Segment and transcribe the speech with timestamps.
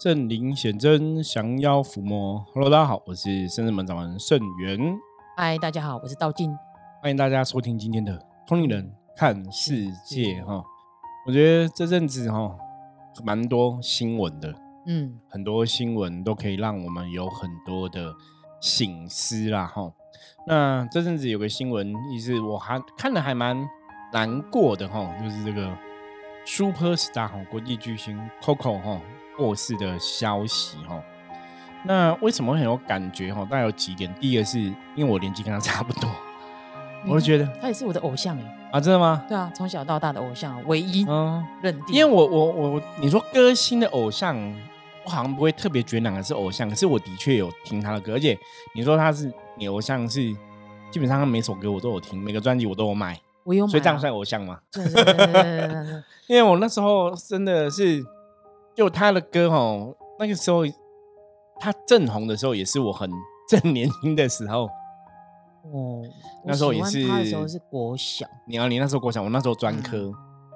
[0.00, 2.46] 圣灵显真，降妖伏魔。
[2.54, 4.78] Hello，大家好，我是圣日门掌门圣元。
[5.36, 6.56] 嗨，大家好，我是道静。
[7.02, 8.16] 欢迎大家收听今天的
[8.46, 10.62] 《通灵人看世界》哈。
[11.26, 12.56] 我觉得这阵子哈，
[13.24, 14.54] 蛮多新闻的，
[14.86, 18.14] 嗯，很多新闻都可以让我们有很多的
[18.60, 19.92] 醒思啦哈。
[20.46, 23.68] 那这阵子有个新闻，意思我还看了还蛮
[24.12, 25.76] 难过的哈，就是这个
[26.46, 29.00] Super Star 哈，国际巨星 Coco 哈
[29.38, 31.02] 过世的消息哈。
[31.84, 33.42] 那为什么很有感觉哈？
[33.44, 36.10] 大概有几点，第一个是因为我年纪跟他差不多，
[37.06, 39.24] 我就觉得他也是我的偶像哎啊，真的吗？
[39.28, 41.94] 对啊，从小到大的偶像，唯一嗯认定。
[41.96, 44.36] 因为我我我你说歌星的偶像，
[45.04, 48.36] 我好像不会特别觉得哪个是偶像，可是我的确有听他的歌，而且
[48.74, 50.36] 你说他是你偶像是。
[50.90, 54.58] 基本上他每首歌我都有听，每个专辑我都有买，我有买，所以这样算偶像吗？
[56.26, 58.02] 因为我那时候真的是，
[58.78, 60.62] 就他的歌哦，那个时候
[61.58, 63.10] 他正红的时候，也是我很
[63.48, 64.66] 正年轻的时候。
[65.72, 66.00] 哦，
[66.44, 70.12] 那时候也是，他的时候是国小，你啊，你那时候国小，我那时候专科，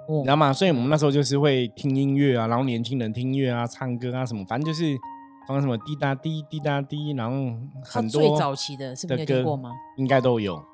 [0.09, 0.53] 你知道吗？
[0.53, 4.97] 所以我们那时候就是会听音乐啊，然后年轻人听音乐啊，唱歌啊什么，反正就是。
[5.45, 9.73] 放什么滴答滴滴答滴，然后很多最早期的是不是有听过吗？
[9.97, 10.65] 应该都有。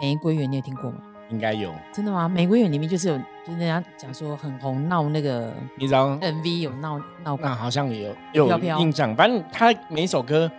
[0.00, 0.98] 玫瑰园你有听过吗？
[1.30, 1.72] 应该有。
[1.92, 2.28] 真的吗？
[2.28, 9.14] 玫瑰园里面就是有，就是人家讲说很红闹那个，你知道 MV 有闹闹，那好像也有有印象。
[9.14, 10.50] 反正他每首歌，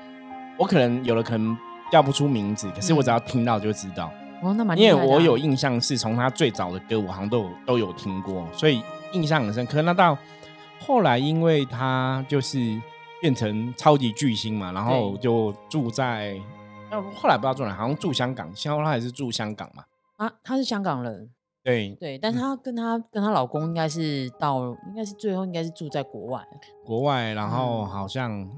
[0.58, 1.58] 我可能有的可能
[1.92, 4.12] 叫不出名字，可是我只要听到就知道。
[4.42, 8.82] 哦，那蛮因为我有印象是从他最早的歌，我好像都有都有听过，所以
[9.14, 9.82] 印象很深刻。
[9.82, 10.18] 那到
[10.80, 12.82] 后来，因为他就是。
[13.22, 16.40] 变成超级巨星嘛，然后就住在，
[16.92, 19.84] 那后来不知道住哪，好像住香港，现在他还是住香港嘛。
[20.18, 21.30] 啊，她是香港人，
[21.64, 26.44] 对对，但是他跟她跟她老公应该是到，应该是最后应该是住在国外，
[26.86, 28.50] 国外，然后好像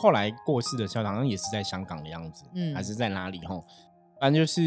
[0.00, 3.64] 后来过世的校长好像也是在香港的样子，嗯，还是在哪里吼？
[4.20, 4.60] 反正就是，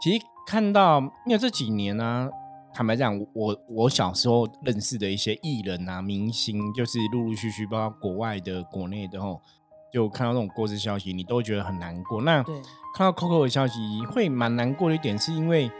[0.00, 2.30] 其实看到因为这几年呢。
[2.74, 9.40] 坦白讲，我我小时候认识的一些艺人啊、明星，就是陆陆续续，包括国外的、国内的吼，
[9.92, 12.22] 就看到这种过世消息，你都会觉得很难过。
[12.22, 12.42] 那
[12.94, 13.78] 看到 Coco 的消息，
[14.10, 15.70] 会蛮难过的一点，是因为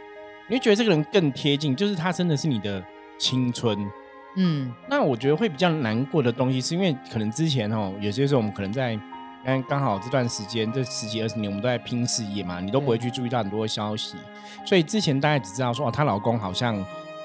[0.47, 2.83] 你会觉得这个人更贴近，就是他真的是你的
[3.17, 3.89] 青春。
[4.35, 8.99] 嗯，那我觉得会比较难过的东西，是因为可能之前哦，有些时候我们可能在。
[9.45, 14.17] 但刚好这段时间，这十几二十年，我们都在拼事业嘛，你都不会去注意到很多消息，
[14.65, 16.75] 所以之前大家只知道说，哦，她老公好像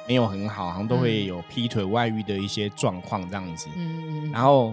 [0.06, 3.68] 没有很好，好像都会有劈腿、外遇的一些状况这样子。
[3.74, 4.30] 嗯嗯。
[4.30, 4.72] 然后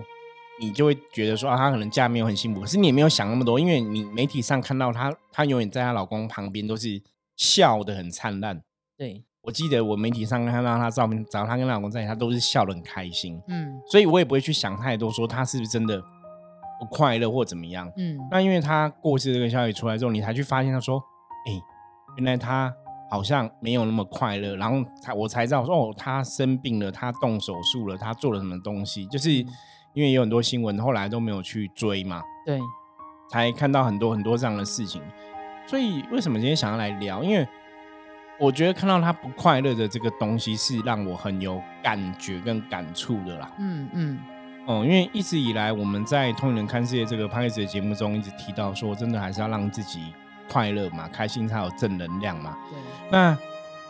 [0.59, 7.01] 你就会觉得说，啊，她可能嫁没有很幸福，可是你也没有想那么多，因为你媒体上看到她，她永远在她老公旁边都是
[7.35, 8.61] 笑得很灿烂。
[8.97, 13.41] 对，我记得我媒体上看到她照片，找她跟老公在一起，她都是笑得很开心。
[13.47, 16.03] 嗯，所以我也不会去想太多，说她是不是真的。
[16.79, 17.91] 不快乐或怎么样？
[17.97, 20.97] 嗯，那因为她过世这个消息出来之后，你才去发现她说，
[21.45, 21.51] 哎，
[22.15, 22.73] 原来她
[23.11, 29.05] 好像没有那么快乐，然后才我才知道说，哦，她生病了，她动手术了，她做了什么东西？
[29.07, 29.45] 就是
[29.93, 32.59] 因为有很多新闻后来都没有去追嘛，对，
[33.29, 35.01] 才看到很多很多这样的事情。
[35.67, 37.23] 所以为什么今天想要来聊？
[37.23, 37.47] 因为
[38.39, 43.51] 我觉得看到他不快乐的这个东西是让我很有感觉跟感触的啦。
[43.59, 44.19] 嗯嗯。
[44.65, 50.13] 哦，因为一直以来我们在《通人看世界》这个 p a 的节目中一直提到说，真的还是要让自己
[50.47, 52.57] 快乐嘛，开心才有正能量嘛。
[52.69, 52.77] 对。
[53.11, 53.37] 那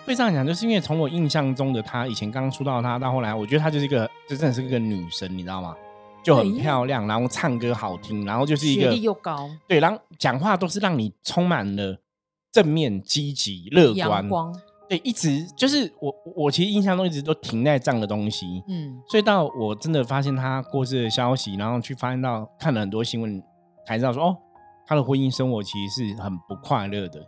[0.06, 5.76] 会这样讲，就是因为从我印象中的她，以前刚刚出道她到后来，我觉得她就是一个，就真的是一个女神，你知道吗？
[6.24, 11.98] 就很漂亮，然后唱歌好听，然后就是一个学历又高，对，然后讲话都是让你充满了
[12.52, 14.30] 正面、积极、乐观。
[14.90, 23.40] 对，一直就是我，我其实印象中一直都停在这样的东西，嗯，所以到我真的发现他过世的消息，然后去发现到看了很多新闻，
[23.86, 24.38] 才知道说哦，
[24.88, 27.20] 他的婚姻生活其实是很不快乐的。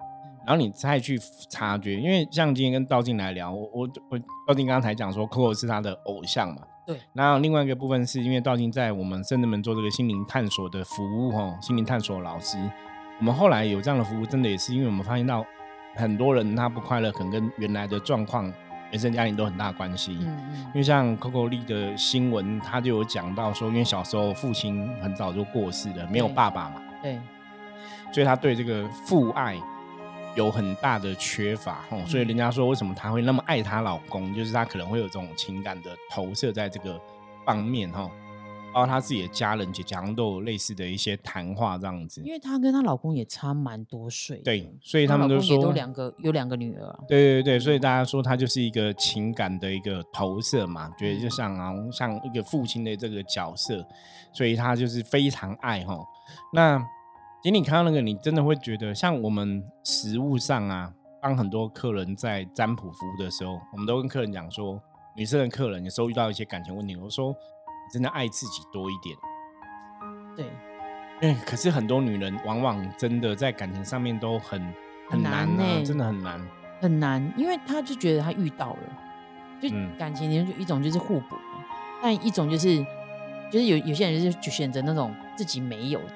[0.43, 1.19] 然后你再去
[1.51, 6.99] 察觉，因为像今天跟道静来聊，我我我道静刚刚才讲说，Coco 是他的偶像嘛，对。
[7.13, 12.57] 然后另外一个部分是因为道金在我们圣人门做这个心灵探索的服务，哈，心灵探索老师，
[13.19, 15.45] 我们后来有这样的服务，真的也是因为我们发现到。
[15.93, 18.49] 很多人他不快乐，可能跟原来的状况、
[18.91, 20.17] 原生家庭都很大关系。
[20.21, 20.59] 嗯嗯。
[20.67, 26.81] 因为像 Coco 丽的新闻，他就有讲到说，因为小时候父亲很早就过世了，没有爸爸嘛。
[27.03, 27.19] 对。
[28.13, 29.57] 所以他对这个父爱
[30.35, 31.85] 有很大的缺乏。
[31.89, 32.03] 哦。
[32.07, 36.99] 所以人家说，为什么她会那么爱她老公，就是她可能会有这种情感的投射在这个
[37.45, 37.89] 方面。
[37.91, 38.09] 哈。
[38.73, 42.21] 包括她自己的家人姐姐都有类似的一些谈话这样子。
[42.21, 46.99] 因为她跟她老公也差蛮多岁，对，所以他们都说都两个有两个女儿。
[47.05, 53.85] 对对对，所以大家说她就是一个情感的一个投射嘛，觉得就像啊像一个父亲的这个角色，
[54.31, 55.99] 所以她就是非常爱哈。
[56.53, 56.81] 那
[57.43, 60.93] 仅你看到那个，你真的会觉得像我们食物上啊。
[61.23, 64.81] 帮很多客人在占卜服务的时候，我们都跟客人讲说，
[65.15, 67.31] 女生的客人有时候遇到一些感情问题，我说
[67.93, 69.15] 真的爱自己多一点。
[70.35, 70.49] 对，
[71.29, 74.73] 哎，可是很多女人往往真的在感情上面都很
[75.11, 76.41] 很难呢，真的很难
[76.81, 78.79] 很难，因为她就觉得她遇到了，
[79.61, 81.35] 就感情里面就一种就是互补，
[82.01, 82.83] 但一种就是
[83.51, 86.15] 就是有有些人就是就选择那种自己没有的，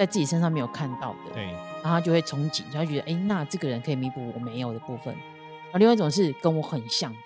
[0.00, 1.34] 在自己身上没有看到的。
[1.34, 1.44] 对。
[1.82, 5.14] 然后他就会憧憬，他觉得，哎，那这个人可以弥补我没有的部分。
[5.72, 7.18] 而，另外一种是跟我很像的，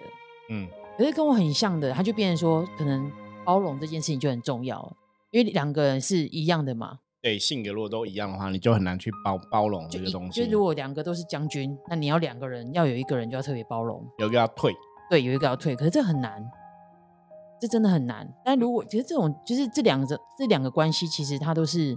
[0.50, 0.69] 嗯，
[0.99, 3.11] 可是跟我很像的，他就变成说，可能
[3.44, 4.97] 包容这件事情就很重要，
[5.31, 6.99] 因为两个人是一样的嘛。
[7.23, 10.44] 对，性格如果都一样的话，你就很难去包包容这个东西。
[10.44, 14.73] 就如果两个都是将军，那你要两个人要有一个人就要特别包容，有一个要退，
[15.11, 16.44] 对，有一个要退，可是这很难，
[17.61, 18.29] 这真的很难。
[18.44, 21.97] 但如果其实这种就是这两个这两个关系，其实它都是。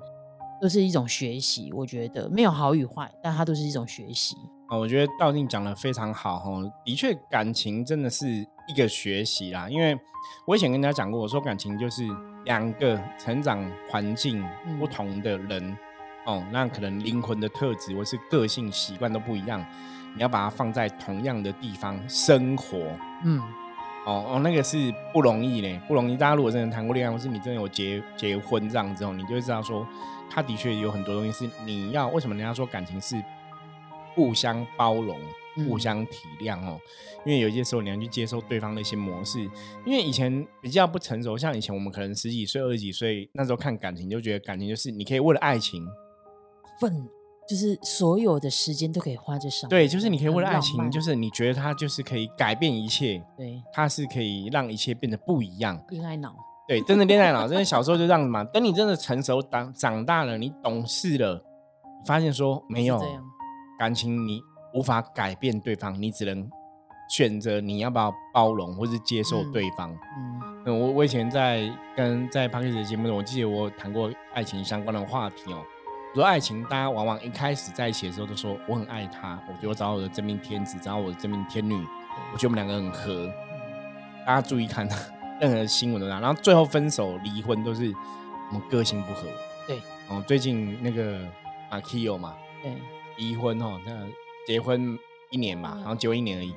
[0.62, 4.36] 都是一种学习，我觉得没有好与坏，但它都是一种学习
[4.68, 4.78] 啊。
[4.78, 6.52] 我觉得道静讲的非常好哈，
[6.84, 9.70] 的确感情真的是一个学习啦。
[9.70, 9.98] 因为
[10.46, 12.04] 我以前跟大家讲过，我说感情就是
[12.46, 13.60] 两个成长
[13.90, 14.44] 环境
[14.80, 15.78] 不同的人
[16.26, 19.64] 哦，那可能灵魂的特质或是个性习惯都不一样，
[20.16, 22.78] 你要把它放在同样的地方生活，
[23.24, 23.42] 嗯。
[24.06, 24.78] 哦哦，那个是
[25.12, 26.16] 不容易嘞，不容易。
[26.16, 29.86] 大家如果真的谈过恋爱，或是你真的有结结婚这样之后，你就会知道说，
[30.30, 33.16] 他的确有很多东西是你要为什么人家说感情是
[34.16, 35.20] 互相包容、
[35.56, 36.80] 互相体谅哦？
[37.26, 39.40] 因为有些时候你要去接受对方的一些模式。
[39.86, 45.88] 因为以前比较不成熟，像以前我们可能十几岁、二十几岁那时候看感情，就觉得感情就是你可以为了爱情
[46.80, 47.08] 奋。
[47.48, 55.82] 就是所有的时间都可以花在上，对，就是你可以为了爱情，就是你觉得他就是可以改变一切，对，他是可以让一切变得不一样。
[55.88, 56.36] 恋爱脑，
[56.68, 58.44] 对，真的恋爱脑，真的小时候就这样子嘛。
[58.44, 61.42] 等你真的成熟、长长大了，你懂事了，
[62.06, 63.02] 发现说没有
[63.80, 64.42] 感情，你
[64.74, 66.50] 无法改变对方，你只能
[67.10, 69.96] 选择你要不要包容或是接受对方。
[70.66, 75.64] 嗯，我我以前在跟在 p a r k e 的节目中，我记得我谈过爱情相关的话题哦。
[76.14, 81.76] 说爱情，大家往往一开始在一起的时候都说我很爱他，我觉得我找到我的真命天子，找到我的真命天女，
[82.34, 83.32] 我觉得我们两个很合。
[84.26, 84.90] 大家注意看，
[85.40, 87.94] 任何新闻都这样，然后最后分手、离婚都是
[88.50, 89.28] 我们个性不合。
[89.68, 89.80] 对，
[90.10, 91.20] 哦，最近那个
[91.70, 92.74] 马 k o 嘛，对，
[93.18, 94.08] 离婚哦，那
[94.46, 94.98] 结婚
[95.32, 96.54] 一年嘛，然后结婚一年而已。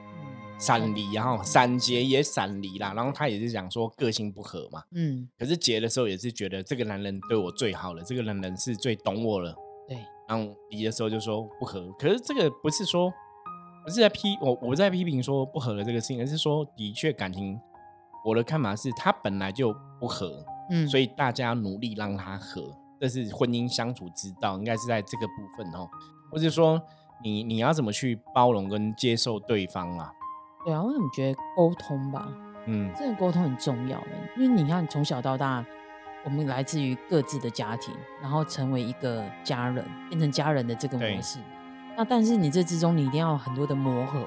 [0.58, 9.56] 闪离，然后闪结也闪离啦，然后他也是讲说个性不合嘛，嗯，可是结的时候也是觉得这个男人对我最好了，这个男人是最懂我了，
[9.88, 9.96] 对，
[10.28, 13.10] 然后离的时候就说不合，可是这个不是说
[13.82, 17.58] 不是在批我，我在批评说不合的这个事情，而是说的确感情，
[18.24, 22.62] 我的看法是他本来就不合，嗯，所以大家努力让他合，
[23.00, 25.88] 这是婚姻相处之道，应该是在这个部分哦，
[26.30, 26.80] 或者说
[27.22, 30.12] 你你要怎么去包容跟接受对方啊？
[30.64, 32.28] 对啊，我怎么觉得沟通吧？
[32.66, 35.64] 嗯，这个沟通很重要哎，因为你看从小到大，
[36.24, 41.38] 我们来自于各自的家庭，然后成为一个家人，变成家人的这个模式。
[41.96, 44.22] 那但是你这之中，你一定要很多的磨合，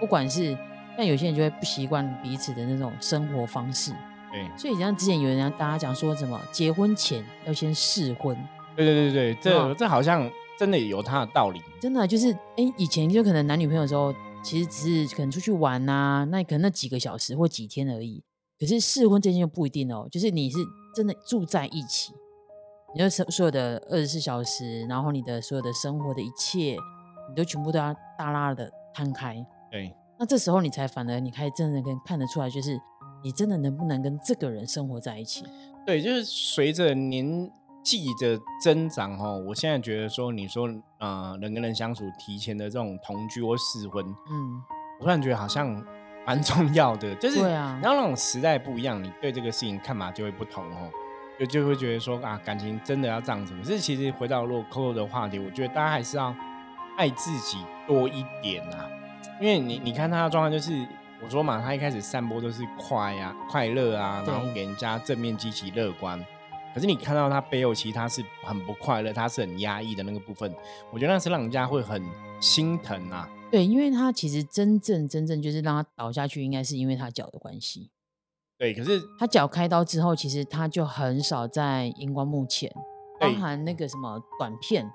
[0.00, 0.56] 不管是
[0.96, 3.92] 像有些人就会不习惯彼此的那种生活方式。
[4.32, 8.36] 对，所以像之前有人大家讲说什么，结婚前要先试婚。
[8.76, 11.60] 对对对对，这这好像真的有它的道理。
[11.80, 14.14] 真的就是，哎，以前就可能男女朋友的时候。
[14.42, 18.24] 其实只是可能出去玩呐，那可能那几个小时或几天而已。
[18.58, 20.56] 可是试婚这件就不一定哦，就是你是
[20.96, 22.14] 真的住在一起，
[22.94, 26.74] 你就所所有的二十四小时，然后你的所有的生活的一切，
[27.28, 29.36] 你都全部都要大大的摊开。
[29.70, 32.80] 对，那这时候你才反而你可以真的跟看得出来，就是
[33.24, 35.44] 你真的能不能跟这个人生活在一起。
[35.84, 37.50] 对，就是随着年。
[37.82, 44.62] 纪的增长哦，我现在觉得说，你说啊，人跟人相处提前的这种同居或试婚，嗯，
[44.98, 45.82] 我突然觉得好像
[46.26, 50.90] 蛮重要的，就是，然后那种时代不一样，你对这个事情看法就会不同哦，
[51.38, 53.54] 就就会觉得说啊，感情真的要这样子。
[53.56, 56.36] 可是其实回到洛扣的话题，我觉得大家还是要
[56.98, 58.86] 爱自己多一点啊，
[59.40, 60.86] 因为你你看他的状态，就是
[61.22, 66.24] 我说嘛，他一开始散播都是快啊、快乐啊，然后给人家正面、积极、乐观。
[66.74, 70.54] 可是你看到他背后，其实他是很不快乐，他是很压抑的那个部分。
[70.92, 72.02] 我觉得那是让人家会很
[72.40, 73.28] 心疼啊。
[73.50, 77.90] 对，因为他其实真正真正就是让他倒下去，应该是因为他脚的关系。
[78.56, 82.70] 对，可是他脚开刀之后，其实他就很少在荧光幕前，
[83.18, 84.88] 包含那个什么短片，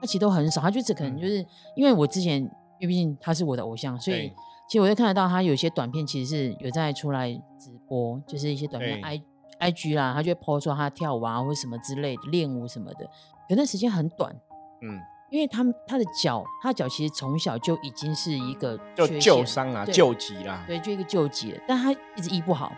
[0.00, 0.60] 他其实都很少。
[0.60, 1.46] 他就只可能就是
[1.76, 4.32] 因为我之前，因为毕竟他是我的偶像，所以
[4.68, 9.22] 其实我就看得到他有些短片其实是有在出来直播，就是一些短片 i
[9.58, 13.04] i g 啦，他就会 po 说他跳舞啊或什么之类的练舞什么的，
[13.48, 14.34] 可那时间很短，
[14.82, 14.98] 嗯。
[15.30, 21.62] 因为他他的脚，他的脚其实从小就已经是一个就旧伤啊，旧疾啦，对，就一个旧疾了。
[21.68, 22.72] 但他一直医不好，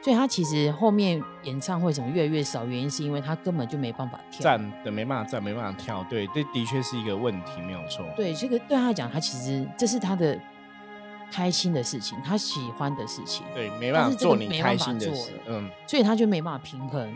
[0.00, 6.04] 所以他其实后面演唱会什么越来越少，原因是因为他根本就没办法跳，站的没办法站，没办法跳。
[6.08, 8.06] 对，这的确是一个问题，没有错。
[8.16, 10.38] 对，这个对他来讲，他其实这是他的
[11.32, 13.44] 开心的事情，他喜欢的事情。
[13.54, 17.12] 对，没办法做你开心的事，嗯，所以他就没办法平衡。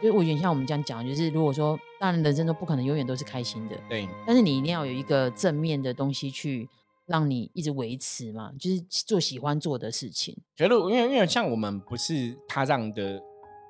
[0.00, 4.08] 所以我有点像我们这样讲，就是如果说，当然人生都不可能永远都是开心的，对。
[4.26, 6.68] 但是你一定要有一个正面的东西去
[7.12, 10.34] 让你一直维持嘛，就是做喜欢做的事情。
[10.56, 13.22] 觉得因为因为像我们不是他这样的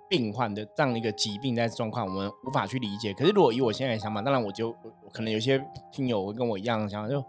[0.09, 3.13] 病患的这样一个疾病在状况，我们无法去理解。
[3.13, 4.71] 可是如果以我现在的想法，当然我就
[5.13, 7.21] 可能有些听友会跟我一样的想法，就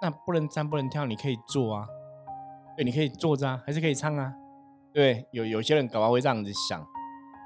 [0.00, 1.86] 那不能站不能跳，你可以坐啊，
[2.74, 4.32] 对，你可以坐着啊，还是可以唱啊，
[4.94, 5.26] 对。
[5.30, 6.82] 有有些人搞不好会这样子想。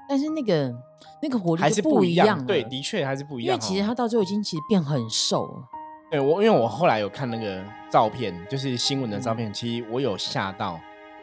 [0.07, 0.73] 但是那个
[1.21, 3.55] 那个活力还是不一样，对，的确还是不一样。
[3.57, 5.67] 因为其实他到最后已经其实变很瘦了。
[6.09, 10.79] 对我，因为我后来有看那个照片，就是新闻的照片，其实我有吓到，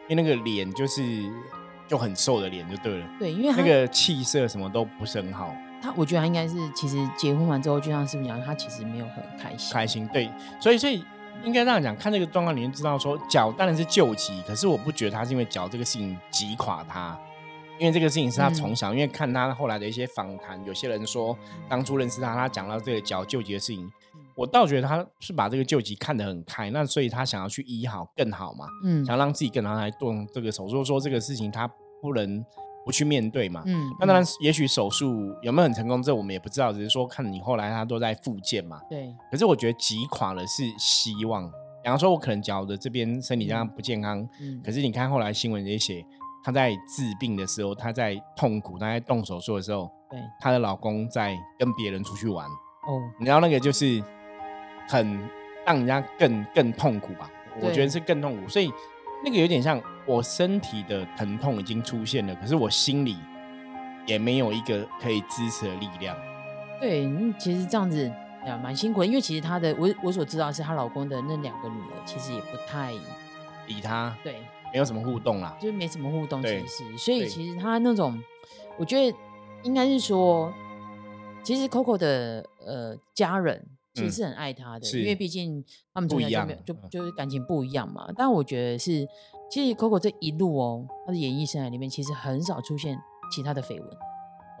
[0.07, 1.29] 因为那个脸就是
[1.87, 3.07] 就很瘦的脸就对了。
[3.19, 5.53] 对，因为那个气色什么都不是很好。
[5.81, 9.73] 他我觉得他应该是其实结婚完之后，就像是不是讲，他其实没有很开心。
[9.73, 11.03] 开心，对，所以所以
[11.43, 17.19] 应该这样讲，看这个状况，你就知道说脚当然是救急，可是我不觉得他是因为脚这个事情击垮他。
[17.77, 21.37] 因为这个事情是他从小，因为看他后来的一些访谈，有些人说
[21.69, 23.91] 当初认识他，他讲到这个脚救急的事情，
[24.37, 31.67] 我倒觉得他是把这个救急看得很开，那所以他想要去医好更好嘛，嗯，想让自己更好来动这个手术，说这个事情他
[32.01, 32.45] 不能
[32.85, 41.49] 不去面对嘛，嗯，那当然也许手术有没有很成功，这我们也不知道，只是说看你后来他都在复健嘛，对，可是我觉得击垮了是希望，
[41.83, 46.05] 比方说我可能脚的这边身体这样不健康，嗯，可是你看后来新闻也写。
[46.43, 52.45] 她在治病的时候，她在痛苦，她在动手术的时候，对，她的老公在跟别人出去玩。
[52.45, 54.01] 哦，你知道那个就是
[54.87, 55.29] 很
[55.65, 57.29] 让人家更更痛苦吧？
[57.61, 58.71] 我觉得是更痛苦，所以
[59.23, 63.17] 那个有点像我身体的疼痛已经出现了，可是我心里
[64.05, 66.15] 也没有一个可以支持的力量。
[66.79, 68.07] 对，其实这样子
[68.45, 72.91] 呀，蛮辛苦的，因为其实她的我我所知道是她老公的那两个女儿，其实也不太
[73.67, 74.15] 理她。
[74.23, 74.35] 对。
[74.73, 78.21] 没有什么互动啦，就是没什么互动，其实，所以其实他那种，
[78.77, 79.17] 我觉得
[79.63, 80.53] 应该是说，
[81.41, 83.65] 其实 Coco 的呃家人
[84.01, 85.63] 其实是很爱他的，因为毕竟
[85.93, 88.07] 他们从小就没有就就是感情不一样嘛。
[88.15, 89.07] 但我觉得是，
[89.49, 92.97] 其实 Coco 这一路哦，他的演艺生涯里面其实很少出现
[93.31, 93.89] 其他的绯闻，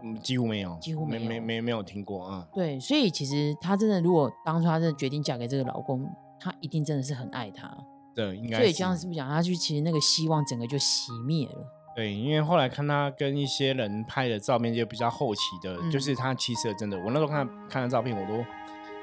[0.03, 2.47] 嗯，几乎没有，几乎没没没没有听过啊。
[2.53, 7.77] 对，所以其实她真的，如果当初她真的决定嫁给这个老公，她一定真的是很爱他。
[8.15, 11.73] 对，应该所以这样是不是讲他就其实那个希望整个就熄灭了？
[11.95, 18.43] 对，因为后来看他跟一些人拍的照片，就比较后期的，就是他其实真的，我那时候看看的照片，我都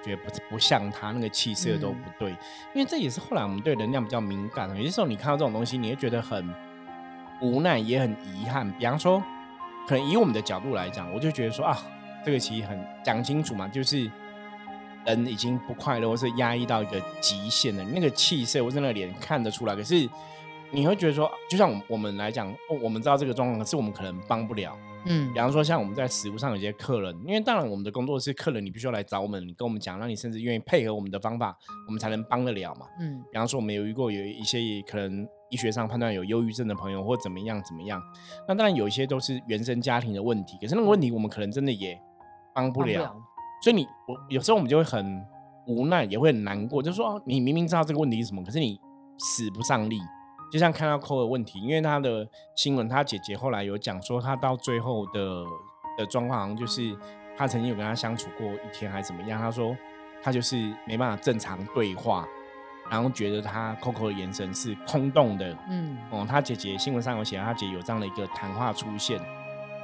[0.05, 2.31] 觉得不不像他那个气色都不对。
[2.75, 6.53] 因为这也是后来我们对能量比较敏感，有些时候你看到这种东西，你会觉得很
[7.41, 8.71] 无奈，也很遗憾。
[8.79, 9.23] 比方说，
[9.89, 11.79] 可能以我们的角度来讲，我就觉得说啊，
[12.25, 14.11] 这个其实很讲清楚嘛，就是。
[15.07, 19.77] 人已经不快乐，或是压抑到一个极限了，那个气色或者那个脸看得出来。
[19.77, 20.09] 可是
[20.71, 24.75] 你会觉得说，就像我们来讲，我们知道这个状况，可是我们可能帮不了。
[25.07, 31.57] 嗯，比方说像我们在食物上有些客人，因为当然我们的工作是客人，你必须要来找我们，你跟我们讲，让你甚至愿意配合我们的方法，
[31.87, 32.87] 我们才能帮得了嘛。
[33.01, 38.03] 嗯，比方说我们有遇过有一些可能医学上判断有忧郁症的朋友，或怎么样怎么样。
[38.49, 42.01] 那当然有一些都是原生家庭的问题，可是那个问题我们可能真的也
[42.55, 43.15] 帮不了。
[43.63, 45.25] 所以你我有时候我们就会很
[45.67, 48.79] 无奈，也会很难过，就是说你明明知道这个问题是什么，可是你
[49.19, 49.99] 使不上力。
[50.55, 55.45] 就像看到扣的问题，因为他的新闻，他姐姐后来有讲说，他到最后的
[55.99, 56.97] 的状况，好像就是
[57.37, 59.41] 他曾经有跟他相处过一天还是怎么样。
[59.41, 59.77] 他说
[60.23, 62.25] 他就是没办法正常对话，
[62.89, 65.59] 然后觉得他 Coco 的眼神是空洞的。
[65.69, 69.21] 嗯，哦，他姐姐新闻上有写，他姐有这样的一个谈话出现。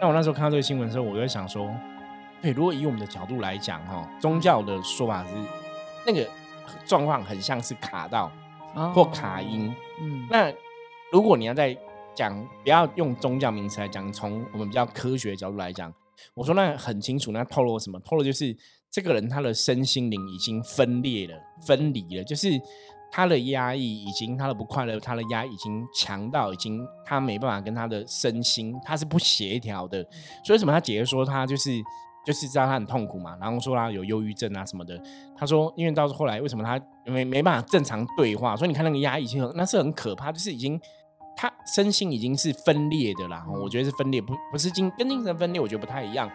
[0.01, 1.69] 那我那时候看到这个新闻的时候，我就想说。
[2.41, 5.31] 对，如果以我们的角度来讲，哈，宗教的说法是
[6.07, 6.25] 那个
[6.87, 8.31] 状况很像是卡到
[8.95, 9.75] 或卡音。
[10.01, 10.53] 嗯，那
[11.13, 11.77] 如果你要在
[12.15, 15.93] 讲，不要用宗教名词来讲，从我们比较科学的角度来讲，
[16.35, 17.99] 我说那很清楚，那透露什么？
[18.01, 18.57] 透露就是
[18.91, 21.35] 这个人他的身心灵已经分裂了、
[21.67, 22.61] 分离了，就是
[23.13, 30.05] 他的压抑已经，他的不快乐，他的压已经强到已经他没办法跟他的身心，他是不协调的。
[30.45, 30.73] 所以什么？
[30.73, 31.71] 他姐姐说他就是
[32.27, 35.01] 就是知道他很痛苦嘛，然后说他有忧郁症啊什么的。
[35.37, 38.57] 他说，因为到后来为什么他没没办法正常对话？
[38.57, 40.81] 所以你看那个压抑，其实那是很可怕，就是已经
[41.37, 43.45] 他身心已经是分裂的啦。
[43.63, 46.31] 我觉得是分裂，不不是精跟精神分裂，我觉得不太一样。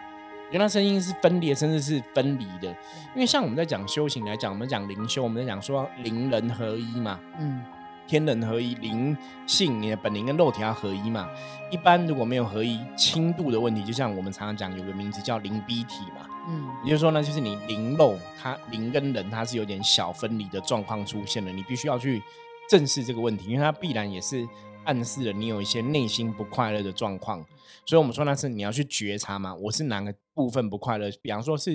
[0.52, 2.68] 原来声音是分裂，甚至是分离的。
[3.14, 7.64] 因为像我们在讲修行来讲，我们讲灵修，我们在讲说灵人合一嘛，嗯，
[8.06, 11.28] 天人合一，灵性你的本灵跟肉体要合一嘛。
[11.70, 22.22] 一般如果没有合一，轻度的问题，就像我们常常讲有个名字叫灵逼体嘛，嗯，也就是说呢，就是你灵肉它灵跟人它是有点小分离的状况出现了，你必须要去
[22.68, 24.46] 正视这个问题，因为它必然也是
[24.86, 27.44] 暗示了你有一些内心不快乐的状况。
[27.84, 31.08] 所以我们说那是你要去觉察嘛，我是哪个部分不快乐？
[31.22, 31.70] 比方说是，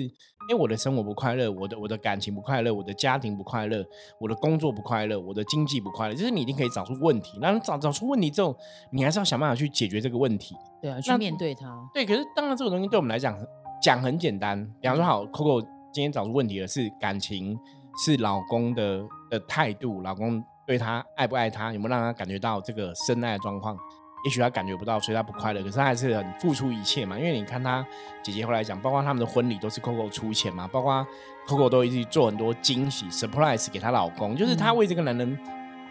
[0.50, 3.82] 哎，我的生活不快乐，我的我的感情不快乐，我的家庭不快乐，
[4.20, 7.38] 我的工作不快乐，我的经济不快乐，就是你一定可以找出问题。
[7.40, 8.54] 那你找找出问题之后，
[8.90, 10.54] 你还是要想办法去解决这个问题。
[10.82, 11.88] 对啊，去面对它。
[11.94, 13.34] 对，可是当然这个东西对我们来讲
[13.82, 14.62] 讲很简单。
[14.82, 17.58] 比方说，好，Coco 今天找出问题的是感情，
[18.04, 23.76] 是老公的的态度，老公对他爱不爱他，有没有让他感觉到这个深爱的状况？
[24.24, 25.60] 也许他感觉不到，所以他不快乐。
[25.62, 27.18] 可是他还是很付出一切嘛。
[27.18, 27.84] 因为你看他
[28.22, 31.04] 姐姐后来讲，包括他们的婚礼都是 Coco 出钱嘛，包括
[31.48, 35.36] Coco 都一直做很多惊喜 surprise 给她老公，就是她为这个男人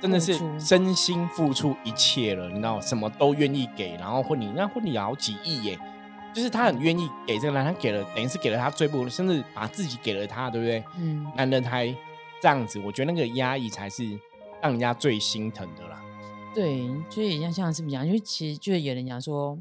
[0.02, 3.98] 真的是真心付出一切了，你知道，什么都愿意给。
[3.98, 5.78] 然后婚礼那婚礼好几亿耶，
[6.34, 10.82] 就是她很愿意给这个男人，给了等于是给了他最不，甚至把自己给了他，对不对？
[10.98, 11.94] 嗯，男人还
[12.42, 14.04] 这样子，我觉得那个压抑才是
[14.62, 16.02] 让人家最心疼的啦。
[16.54, 18.06] 对，所以像像是不是讲？
[18.06, 19.58] 因为其实就是有人讲说，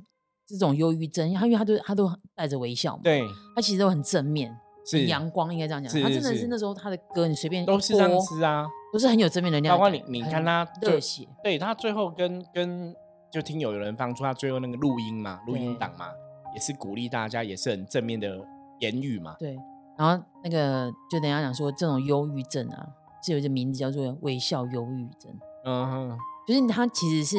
[0.46, 3.22] 这种忧郁症，他因为他都他都带着微笑嘛，对，
[3.54, 4.52] 他其实都很正面，
[4.84, 5.92] 是阳光，应该这样讲。
[6.02, 9.76] 他真的是那时候他的歌，你随便都是这样子啊，都是很有正面能量。
[9.76, 12.92] 包括你，你看他热血，对他最后跟跟
[13.30, 16.06] 就听有有人放出他最后那个录音嘛，录音档嘛，
[16.54, 18.44] 也是鼓励大家，也是很正面的
[18.80, 19.36] 言语嘛。
[19.38, 19.56] 对，
[19.96, 22.88] 然后那个就等下讲说，这种忧郁症啊，
[23.22, 25.32] 是有一个名字叫做微笑忧郁症。
[25.64, 26.18] 嗯哼。
[26.46, 27.36] 就是他其实是，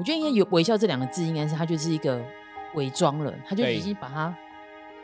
[0.00, 2.20] 我觉得应该有微笑这两个字，应该是他就是一个
[2.74, 4.34] 伪装了，他就已经把他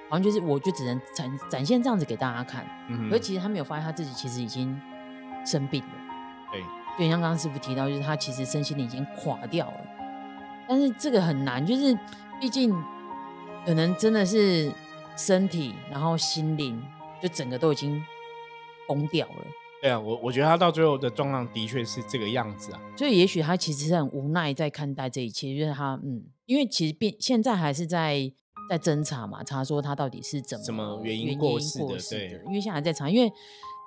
[0.08, 4.76] 好像就是我就只能展展现这样子给大家看，嗯，而其实他没有发现他自己其实已经
[5.46, 5.92] 生病了，
[6.50, 6.60] 对，
[6.98, 9.80] 就像刚刚师傅提到，就是他其实身心已经垮掉了，
[10.66, 11.96] 但是这个很难，就是
[12.40, 12.74] 毕竟
[13.64, 14.72] 可能真的是
[15.16, 16.82] 身体，然后心灵
[17.22, 18.02] 就整个都已经
[18.88, 19.44] 崩掉了。
[19.84, 28.32] 对啊，我我觉得他到最后的状况的确是这个样子啊，所以也许他其实是很无奈在看待这一切，就是他嗯，因为其实变现在还是在
[28.70, 33.30] 在侦查嘛，查说他到底是怎么什么原因过世的，对，因为现在还在查，因为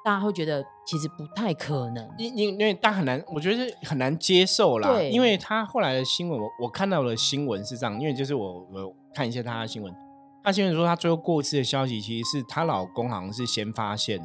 [0.06, 9.92] 大家会觉得其实不太可能，因因因为大家很难，我觉得很难接受啦，因为他后来的新闻，我我看到的新闻是这样，因为就是我我看一下他的新闻，
[10.44, 14.22] 他新闻说他最后过世的消息，其实是她老公好像是先发现。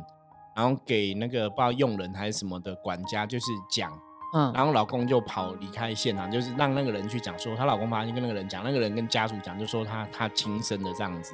[0.54, 3.90] 然后给那个不知道佣人还是什么的管家，就是讲，
[4.34, 11.32] 嗯，然后老公就跑离开现场，就是让那个人去讲说，她老公发现跟那个人讲，那个人跟家属讲，就说他他亲生的这样子，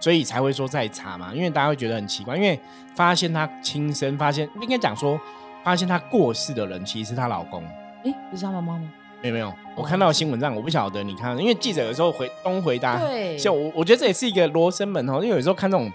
[0.00, 2.58] 所以才会说在查嘛，因为大家会觉得很奇怪，因为
[2.96, 5.20] 发现他亲生，发现应该讲说，
[5.62, 7.62] 发现他过世的人其实是她老公，
[8.04, 8.90] 哎，不是她妈妈吗？
[9.22, 15.92] 没有没有，我看到新闻上，我不晓得，你看，因为记者有时候回东回答，对，像我我觉得这也是一个罗生门哦，因为有时候看这种。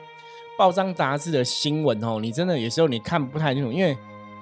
[0.58, 3.96] 报章杂志的新闻哦，你真的有时候你看不太清楚，因为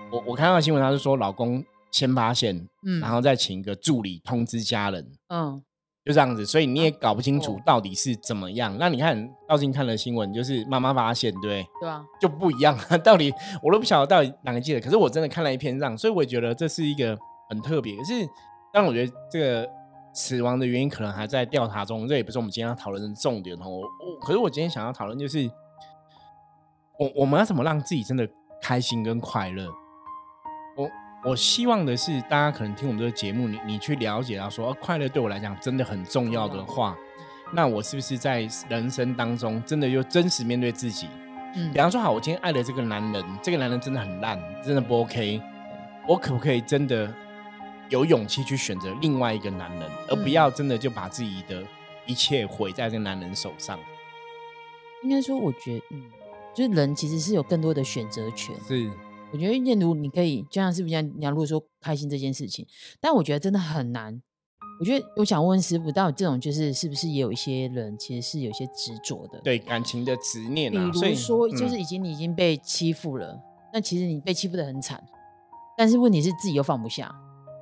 [0.10, 5.62] 我我看到新闻，他是说老公先发现，嗯，然后再请一个助理通知家人，嗯，
[6.06, 8.78] 就这样子，所以你也搞不清楚到底是怎么样。
[8.80, 12.78] 那你看道静看的新闻，就是妈妈发现，对，对啊，就不一样。
[13.04, 17.18] 到底我都不晓得到底哪个记得，可是我真的看了一篇样，所以我也觉得这是一个
[17.50, 17.94] 很特别。
[17.98, 18.26] 可是，
[18.72, 19.70] 但我觉得这个
[20.14, 23.82] 死亡的原因可能还在调查中，这也不是我们今天要讨论的重点哦。
[24.22, 25.52] 可是我今天想要讨论就是。
[26.98, 28.28] 我我们要怎么让自己真的
[28.62, 29.70] 开心跟快乐？
[30.78, 30.90] 我
[31.24, 36.96] 我希望的是，大家可能听我们这个节目，你你去了解到说，快乐对我来讲真的很重要的话，
[37.52, 41.10] 那我是不是在人生当中真的就真实面对自己？
[41.56, 45.42] 嗯，比方说，好，我今天爱的这个男人，这个男人真的很烂，真的不 OK，
[46.08, 47.14] 我可不可以真的
[47.90, 51.64] 有勇气去选择另外一个男人，而不要真的就把自己的
[52.06, 53.80] 一切毁在这个男人手上？
[55.04, 56.04] 应该说，我觉得，嗯。
[56.56, 58.56] 就是人其实是有更多的选择权。
[58.68, 58.90] 是，
[59.34, 62.66] 我觉得念如你可以，就像是不是像，你要如果说开心这件事情，
[63.02, 64.22] 但我觉得真的很难。
[64.78, 69.40] 我觉得我想问师傅，到底这种就是是不是也有一些人其实是有些执着的？
[69.42, 70.92] 对感情的执念啊。
[70.92, 73.40] 比如说，就是已经你已经被欺负了，
[73.74, 75.02] 那其实你被欺负的很惨，
[75.78, 77.10] 但是问题是自己又放不下，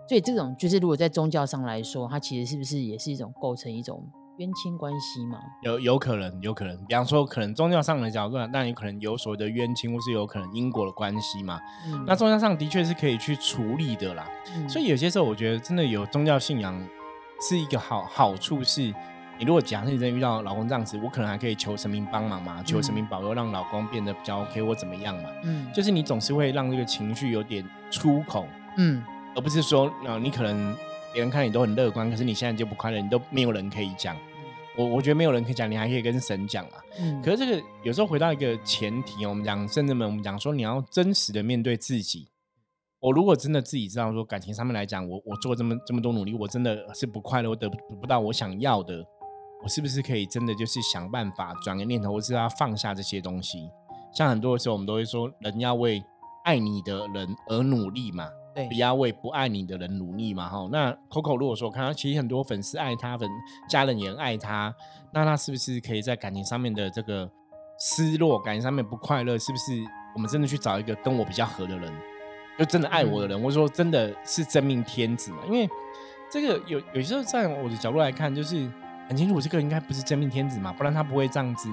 [0.10, 4.04] 所以这种就是如果在宗教上来说，它其实是不是也是一种构成一种
[4.38, 5.40] 冤亲关系嘛？
[5.62, 11.60] 有有可能，有可能，比方说可能宗教上的角度，那有可能有所谓的冤亲，或是有可能因果的关系嘛。
[12.06, 14.28] 那宗教上的确是可以去处理的啦。
[14.68, 16.88] 所以有些时候我觉得真的有宗教信仰
[17.42, 18.94] 是一个好好处是。
[19.40, 25.30] 你如果假设你真遇到老公这样子，我可能还可以求神明帮忙嘛，求神明保佑，让老公变得比较 OK 或怎么样嘛。
[25.44, 28.46] 嗯，就是你总是会让这个情绪有点出口，
[28.78, 29.04] 嗯，
[29.36, 30.78] 而不是说，呃，你可能
[31.14, 34.18] 别人看你都很乐观，可是你现在就不快乐，你都没有人可以讲。
[34.76, 36.84] 我我觉得没有人可以讲，你还可以跟神讲啊。
[37.00, 42.28] 嗯，可是这个有时候回到一个前提，我们讲甚至们，我们讲说你要真实的面对自己。
[43.00, 49.06] 我如果真的自己知道说感情上面来讲，我我做这么这么多努力，我真的是不快乐，我得不到我想要的。
[49.62, 53.70] 我是不是可以真的就是想办法转个念头，或是要放下这些东西？
[54.14, 56.04] 像很多的时候，我们都会说，人要为
[56.44, 60.48] 爱你的人而努力嘛，对，不要为不爱你的人努力嘛。
[60.48, 63.30] 哈，那 Coco 如果说看到其实很多粉丝爱他，粉
[63.68, 64.74] 家人也爱他，
[65.12, 67.30] 那他是不是可以在感情上面的这个
[67.80, 69.84] 失落，感情上面不快乐，是不是
[70.16, 71.92] 我们真的去找一个跟我比较合的人，
[72.58, 75.40] 就真的爱我的人，或者说真的是真命天子嘛？
[75.48, 75.70] 因为
[76.32, 78.70] 这个有有时候在我的角度来看，就是。
[79.10, 81.70] 很清楚，这个应该不是真命天子嘛，不然他不会这样子。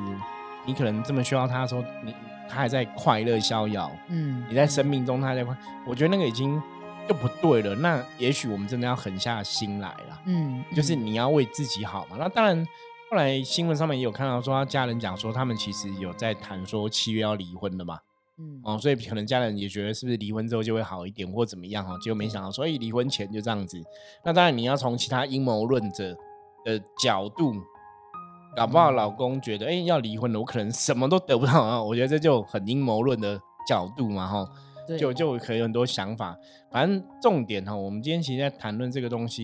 [0.67, 2.13] 你可能这么需要他的时候，你
[2.51, 6.61] 他还在快乐逍遥，嗯，你在生命中他还在快，我觉得那个已经
[7.09, 7.75] 就不对了。
[7.77, 12.17] 那也许我们真的要狠下心来了，嗯，就是你要为自己好嘛。
[12.19, 12.67] 那当然，
[13.11, 17.99] 后来新闻上面也有看到说，他家人讲说他们其实有在谈说七月要离婚的嘛，
[18.39, 23.81] 嗯，哦，所以可能家人也觉得是不是离婚之后就会好一点或怎么样哈，结果没想到，所以离婚前就这样子。
[24.25, 26.17] 那当然你要从其他阴谋论者。
[26.63, 27.55] 的角度，
[28.57, 31.83] 搞不好老公觉得，哎，要离婚了，我可能什么都得不到啊！
[31.83, 34.49] 我觉得这就很阴谋论的角度嘛，哈，
[34.99, 36.37] 就就可以有很多想法。
[36.71, 39.43] 反正重点哈，我们今天其实在谈论这个东西，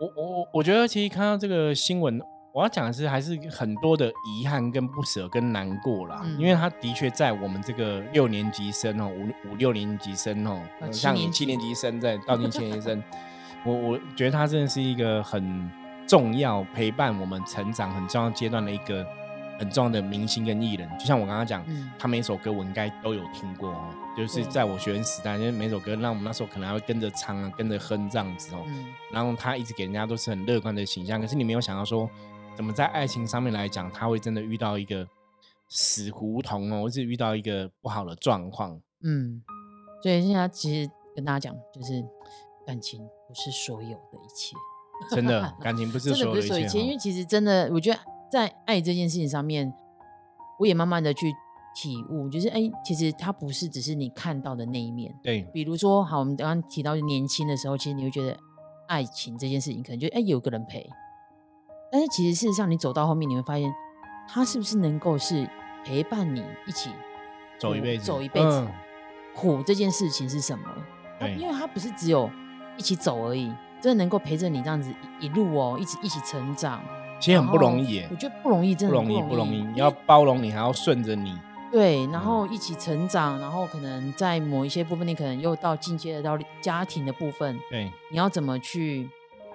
[0.00, 2.20] 我我我觉得其实看到这个新闻，
[2.52, 10.60] 我要讲的是还是很多的遗憾跟不舍跟难过啦，因为他的确在我们这个六年级生哦，五五六年级生哦，
[10.90, 13.02] 像你七年级生在到进七年级生。
[13.64, 15.68] 我我觉得他真的是一个很
[16.06, 19.06] 重要陪伴我们成长很重要阶段的一个
[19.58, 21.64] 很重要的明星跟艺人，就像我刚刚讲，
[21.98, 28.62] 他每首歌我应该都有听过哦，就是在我学生时代，因为每首歌让我们那时候可能还会跟着唱啊，跟着哼这样子哦，
[29.10, 32.08] 然后他一直给人家都是很乐观的形象，可是你没有想到说，
[32.54, 35.08] 怎么在爱情上面来讲，他会真的遇到一个
[35.68, 39.42] 死胡同哦，或是遇到一个不好的状况，嗯，
[40.02, 42.04] 所以现在其实跟大家讲，就是
[42.66, 43.00] 感情。
[43.28, 44.54] 不是所有的一切，
[45.10, 46.80] 真的感情不是所有的一切。
[46.80, 47.98] 因为其实真的，我觉得
[48.30, 49.72] 在爱这件事情上面，
[50.58, 51.32] 我也慢慢的去
[51.74, 55.14] 体悟，就是哎，其实它不是只是你看到的那一面。
[55.22, 58.36] 对，比如说，好，我们刚刚提到年轻的时候，其实你会觉得
[58.88, 60.88] 爱情这件事情，可能就哎有个人陪。
[61.92, 63.70] 但是其实事实上，你走到后面，你会发现，
[64.28, 65.48] 他是不是能够是
[65.84, 66.90] 陪伴你一起
[67.60, 68.66] 走一辈子，走一辈子
[69.34, 70.64] 苦这件事情是什么？
[71.20, 72.30] 对，因为它不是只有。
[72.78, 76.82] 一起走而已，真的能够陪着你这样子一路哦，一起一起成长，
[77.20, 78.08] 其实很不容易耶。
[78.10, 79.62] 我觉得不容易，真的不容易，不容易。
[79.62, 81.38] 你要包容你，还要顺着你。
[81.70, 87.58] 对，然后一起成长，然后可能在某一些部分，你可能又到进阶的到家庭的部分。
[87.70, 89.08] 对，你要怎么去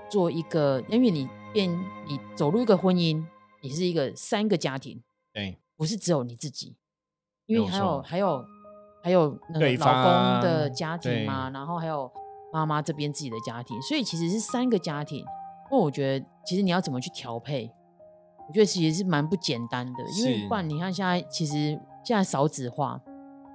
[0.10, 0.82] 做一个？
[0.88, 1.72] 因为你变，
[2.08, 3.26] 你走入一个婚姻，
[3.62, 5.02] 你是一个三个家庭。
[5.34, 6.76] 对，不是只有你自己，
[7.48, 8.46] 因为还有还有
[9.02, 12.12] 还有那个老公的家庭嘛，然后还有。
[12.54, 15.24] 妈妈这边自己的家庭，所以其实是三个家庭。
[15.70, 17.72] 那我觉得，其实你要怎么去调配？
[18.48, 23.00] 我觉得其实是蛮不简单的，因为不然你看现在其实现在少子化，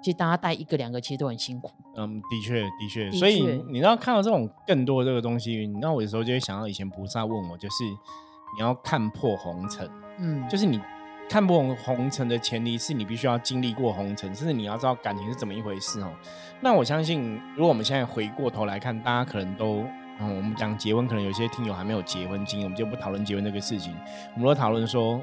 [0.03, 1.71] 其实大家带一个两个其实都很辛苦。
[1.97, 3.11] 嗯，的确的确。
[3.13, 10.81] 所以你要看到这种更多这个东西，那我有时候就会想到以前菩萨问我，就是你要看破红尘，嗯，就是你。
[11.29, 16.13] 看不懂红尘的前提是你必须要经历过红尘，甚至你要知道感情是怎么一回事哦。
[16.61, 19.85] 那我相信，如果我们现在回过头来看，大家可能都，
[20.19, 23.95] 嗯，我们讲结婚，可能有些听友还没有结婚经验，我们就不讨论结婚这个事情，
[24.35, 25.21] 我们都讨论说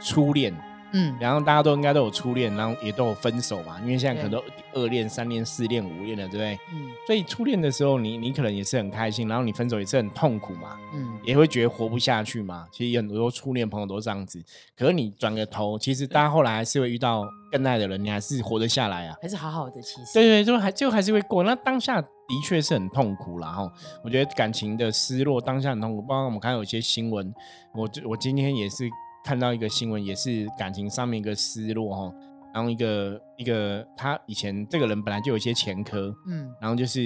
[0.00, 0.52] 初恋。
[0.98, 6.58] 嗯，然后大家都应该都有初恋，然后也都有分手嘛，因为现在可能都二恋、三恋、四恋、五恋了，对不对？
[6.72, 12.66] 嗯，所以初恋的时候，你你可能也是很开心，然后你分手也是很痛苦嘛，嗯，也会觉得活不下去嘛。
[12.72, 14.42] 其实很多初恋朋友都这样子，
[14.74, 19.82] 可是你转个头，其实大家后来还是会遇到更爱的人，你还是活得下来啊，还是好好的。
[19.82, 21.42] 其实对对，就还就还是会过。
[21.42, 22.08] 那当下的
[22.42, 23.70] 确是很痛苦然后
[24.02, 26.00] 我觉得感情的失落当下很痛苦。
[26.00, 27.34] 包括我们看有一些新闻，
[27.74, 28.88] 我我今天也是。
[29.26, 32.14] 看到一个新闻，也是感情上面一个失落哈，
[32.54, 37.00] 然然后一个一个他以前这个人本来就有一些前科，嗯，然后就是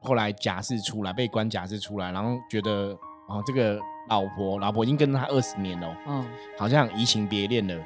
[0.00, 3.78] 后来假释出来，被关假释出来，然后觉得哦这个
[4.08, 6.26] 老婆老婆已经跟他二十年了，嗯，
[6.58, 7.76] 好像移情别恋了。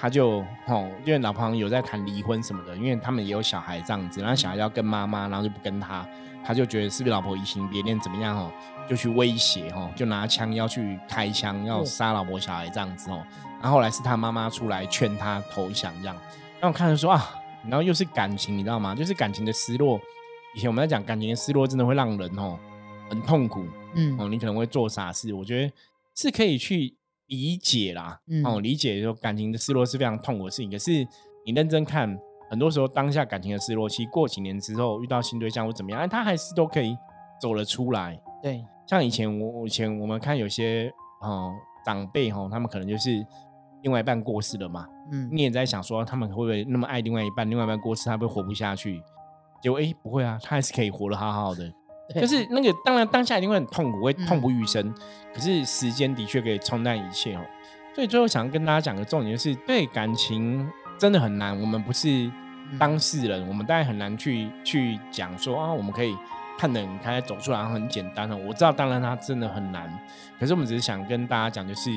[0.00, 6.08] 他就吼，因为老婆有在谈离婚什么的，因为他们也有小孩这样子，然后小孩要跟妈妈，然后就不跟他，
[6.42, 8.50] 他就觉得是不是老婆移情别恋怎么样哦，
[8.88, 13.22] 就去威胁哦，就拿枪要去开枪要杀老婆小孩这样子哦，
[13.60, 16.16] 然后后来是他妈妈出来劝他投降这样，
[16.60, 17.34] 让我看着说啊，
[17.64, 18.94] 然后又是感情，你知道吗？
[18.94, 20.00] 就是感情的失落，
[20.54, 22.58] 以前我们在讲感情的失落，真的会让人哦
[23.10, 25.70] 很痛苦，嗯哦，你可能会做傻事，我觉得
[26.14, 26.96] 是可以去。
[27.30, 30.70] 理解啦，哦，理解说感情的失落是非常痛苦的事情。
[30.70, 30.90] 可是
[31.46, 32.18] 你认真看，
[32.50, 36.96] 很多时候当下感情的失落，其实过几年之后遇到新对象或怎么样，哎，他还是都可以
[37.40, 38.20] 走了出来。
[38.42, 41.52] 对，像以前我以前我们看有些哦
[41.86, 43.24] 长辈哈，他们可能就是
[43.82, 49.00] 另外一半过世了嘛，嗯，你也在想说他们会不会那么爱另外一半，另外一半过世他会活不下去？
[49.62, 51.72] 结果哎不会啊，他还是可以活得好好的。
[52.14, 54.92] 就是那个，当然当下一定会很痛苦，会痛不欲生。
[55.32, 57.40] 可是时间的确可以冲淡一切哦。
[57.94, 60.68] 所以最后想跟大家讲的重点就是，对感情
[60.98, 61.58] 真的很难。
[61.60, 62.30] 我们不是
[62.78, 66.16] 当事人，我们当然很难去去讲说啊，我们可以
[66.58, 68.36] 看得很开，走出来很简单哦。
[68.36, 69.88] 我知道，当然它真的很难。
[70.38, 71.90] 可是我们只是想跟大家讲，就是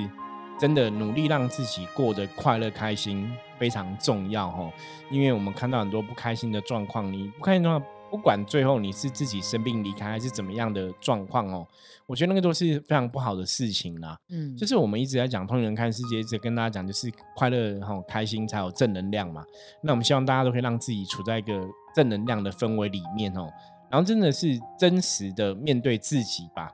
[0.59, 4.71] 真的努力让自己过得快乐开心非常重要哦。
[5.09, 7.91] 因为我们看到很多不开心的状况，你不开心状况。
[8.13, 11.67] 不管最后你是自己生病离开还是怎么样的状况哦，
[12.05, 14.15] 我觉得那个都是非常不好的事情啦。
[14.29, 19.43] 嗯，就是我们一直在讲通人看世界，一直跟大家讲，就是快乐然后开心才有正能量嘛。
[19.81, 23.51] 那我们希望大家都可以让自己处在一个正能量的氛围里面哦，
[23.89, 26.71] 然后真的是真实的面对自己吧。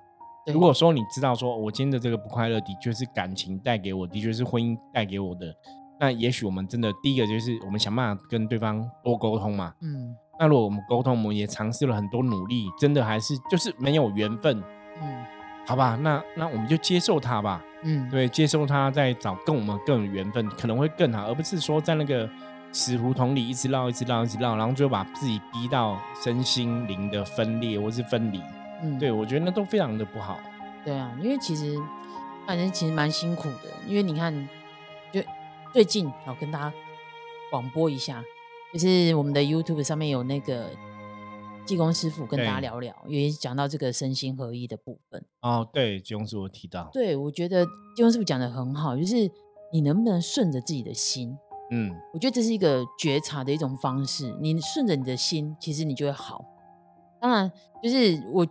[0.48, 5.56] 如果说你知道说我今天的这个不快乐的确是感情带给我的确是婚姻带给我的，
[6.02, 9.74] 那也许我们真的第一个就是我们想办法跟对方多沟通嘛。
[9.80, 10.14] 嗯。
[10.40, 14.64] 那如果我们沟通，我们也尝试了很多努力，真的还是就是没有缘分，
[15.02, 15.26] 嗯，
[15.68, 22.30] 好吧，那那我们就接受他吧，嗯，对，接受他，再找跟我们更有缘分，可能会更好，而不是说在那个
[22.72, 28.42] 死胡同里一直绕，一直绕，一直绕，然后最后把自己逼到身心灵的分裂或是分离，
[28.82, 30.40] 嗯，对我觉得那都非常的不好。
[30.86, 31.78] 对啊，因为其实
[32.48, 34.34] 反正其实蛮辛苦的，因为你看，
[35.12, 35.22] 就
[35.74, 36.74] 最近要跟大家
[37.52, 38.24] 广播一下。
[38.74, 40.70] 就是我们的 YouTube 上面有那个
[41.66, 45.26] 济公师傅跟大家聊聊，也讲到这个身心合一的部分。
[45.42, 49.32] 哦，对，济公师傅提到，对我觉得济公师傅讲的很好，就是
[49.72, 51.38] 你能不能顺着自己的心？
[51.72, 54.36] 嗯，我觉得这是一个觉察的一种方式。
[54.40, 56.46] 你顺着你的心，其实你就会好。
[57.20, 57.52] 当然，
[57.82, 58.48] 就是我。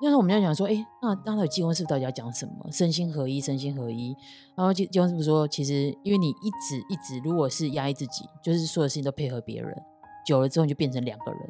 [0.00, 2.70] 那时候我们要讲说，哎，那那他的济公师傅到底要讲什么？
[2.70, 4.16] 身心合一，身心合一。
[4.54, 9.76] 然后济济公师傅说，其实因为你一直一直，如果是压抑自己，就是所有事情都配合别人，
[10.24, 11.40] 久了之后你就变成两个人。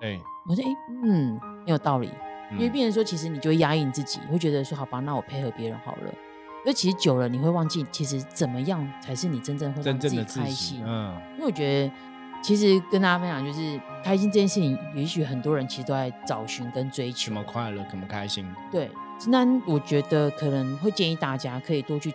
[0.00, 0.68] 对，我说，哎，
[1.04, 2.10] 嗯，没有道理。
[2.52, 6.12] 因为变成说，其实你就会压抑你自己，会觉得说，好吧，那我配合别人好了。
[6.64, 10.82] 因为其实久了，你会忘记，其实怎么样才是你真正会让自己开心。
[10.84, 11.92] 嗯，因为我觉得。
[12.46, 17.18] 其实跟大家分享，就是开心这件事情，也许很多人其实都在找寻跟追求。
[17.18, 18.46] 什么快乐，什么开心？
[18.70, 18.88] 对，
[19.26, 22.14] 那我觉得可能会建议大家可以多去，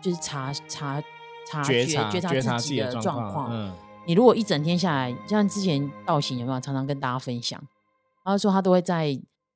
[0.00, 1.02] 就是查查
[1.50, 3.48] 察觉觉察自己的状况。
[3.50, 3.72] 嗯，
[4.06, 7.60] 你如果一整天下来，像之前道行有没有常常跟大家分享？
[8.22, 9.08] 他说他都会在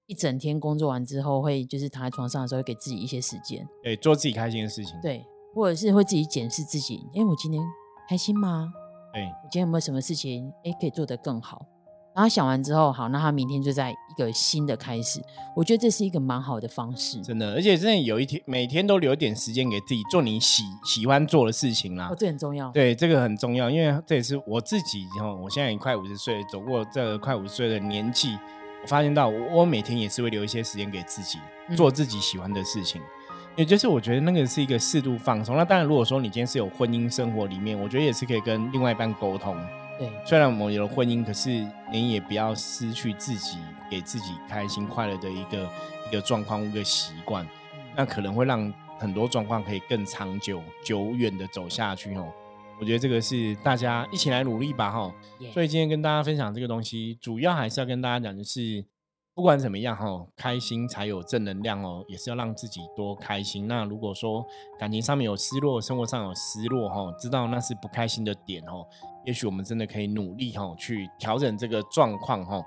[0.07, 5.01] 一整天工作完之后，会就是躺在床上的时候，会给自己一些时间，对，做自己开心的事情。
[5.01, 7.63] 对，或者是会自己检视自己，哎，我今天
[8.09, 8.73] 开心吗？
[9.13, 11.67] 对，今天有没有什么事情哎可以做得更好？
[12.15, 15.23] 然后想完之后，好，那他明天就在一个新的开始。
[15.55, 22.09] 我觉得这是一个蛮好的方式，真的，而且真的有一天每天都留一点时间给自己做你喜喜欢做的事情啦。
[22.11, 22.73] 哦，这很重要。
[22.73, 25.07] 对，这个很重要，因为这也是我自己。
[25.17, 28.37] 然后我现在也快五十岁，走过这快五十岁的年纪，
[28.83, 31.39] 我发现到我每天也是会留一些时间给自己
[31.77, 33.01] 做自己喜欢的事情。
[33.59, 35.57] 也就是我觉得那个是一个适度放松。
[35.57, 39.57] 那当然，如果说你今天是有婚姻生活里面，我觉得也是可以跟另外一半沟通。
[39.99, 43.59] 对，虽然我们有了婚姻，可是你也不要失去自己
[43.91, 45.69] 给自己开心快乐的一个
[46.09, 47.45] 一个状况一个习惯，
[47.97, 52.33] 那可能会让很多状况可以更长久、久远的走下去哦。
[52.79, 55.13] 我觉得这个是大家一起来努力吧，哈。
[55.53, 58.85] 所以今天跟大家分享这个东西，主要还是要跟大家讲的是。
[59.39, 63.69] 不管怎么样哈，开心才有正能量哦，也是要让自己多开心。
[63.69, 64.45] 那如果说
[64.77, 68.85] 感情上面有失落，生活上有失落哈，知道那是不开心的点哦，
[69.25, 72.61] 也许我们真的可以努力哈，去调整这个状况哈。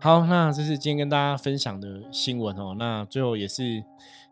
[0.00, 2.74] 好，那这是今天跟大家分享的新闻哦。
[2.78, 3.84] 那最后也是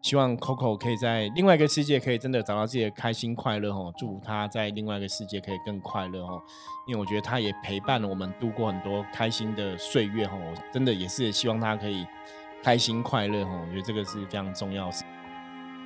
[0.05, 6.43] 希望 Coco 可以在另外一个世界可以真的找到自己的开心快乐哦，祝他在另外一个世界可以更快乐哦。
[6.87, 12.07] 因为我觉得他也陪伴了我们度过很多开心的岁月哦，真的也是希望他可以
[12.63, 13.65] 开心快乐哦。
[13.67, 14.97] 我觉得这个是非常重要的。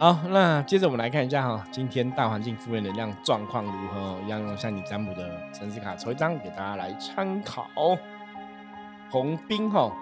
[0.01, 4.19] 好，那接着我们来看一下哈，今天大环境负面能量状况如何？
[4.25, 7.69] 一样用向你占卜的城市卡抽一张给大家来参考。
[9.11, 9.93] 红兵哈，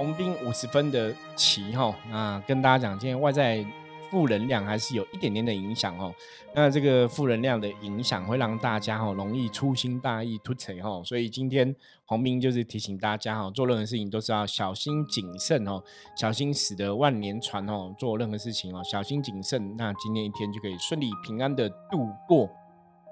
[0.00, 3.62] 红兵五十分的旗哈，那跟大家讲，今天外在。
[4.10, 6.12] 负能量还是有一点点的影响哦。
[6.52, 11.00] 那这个负能量的影响会让大家哈容易粗心大意、突锤哈。
[11.04, 11.72] 所以今天
[12.06, 15.80] 洪斌就是提醒大家哈，做任何事情都是要小心谨慎哦，
[16.16, 17.94] 小心驶得万年船哦。
[17.96, 22.50] 做任何事情哦，小心谨慎，那今天一天就可以顺利平安的度过。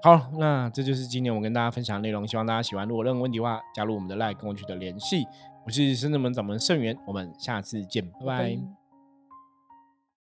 [0.03, 2.85] 好，那这就是今天我跟大家分享的内容，希望大家喜欢。
[2.85, 5.25] 如果任何问题的话，加入我们的 LINE 跟我取得联系。
[5.69, 8.78] 我是深圳门掌门盛元，我们下次见，拜拜。